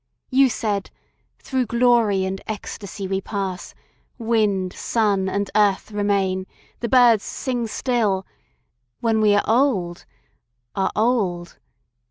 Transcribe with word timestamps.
You 0.31 0.49
said, 0.49 0.89
"Through 1.37 1.67
glory 1.67 2.25
and 2.25 2.41
ecstasy 2.47 3.07
we 3.07 3.21
pass; 3.21 3.75
Wind, 4.17 4.73
sun, 4.73 5.29
and 5.29 5.51
earth 5.55 5.91
remain, 5.91 6.47
the 6.79 6.89
birds 6.89 7.23
sing 7.23 7.67
still, 7.67 8.25
When 8.99 9.21
we 9.21 9.35
are 9.35 9.45
old, 9.45 10.05
are 10.73 10.91
old. 10.95 11.59